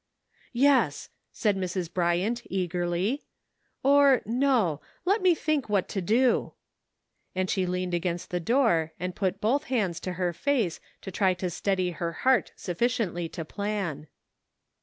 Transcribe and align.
"Yes," 0.51 1.09
said 1.31 1.55
Mrs. 1.55 1.93
Bryant 1.93 2.41
eagerly," 2.49 3.21
or, 3.83 4.23
no; 4.25 4.81
let 5.05 5.21
me 5.21 5.35
think 5.35 5.69
what 5.69 5.87
to 5.89 6.01
do," 6.01 6.53
and 7.35 7.47
she 7.51 7.67
.leaned 7.67 7.93
against 7.93 8.31
the 8.31 8.39
door 8.39 8.93
and 8.99 9.15
put 9.15 9.39
both 9.39 9.65
hands 9.65 9.99
to 9.99 10.13
her 10.13 10.33
face 10.33 10.79
to 11.03 11.11
try 11.11 11.35
to 11.35 11.51
steady 11.51 11.91
her 11.91 12.13
heart 12.13 12.51
sufficiently 12.55 13.29
to 13.29 13.45
plan. 13.45 14.07